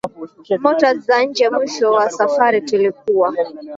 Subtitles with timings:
[0.63, 3.33] motors za nje mwisho wa safari tulikuwa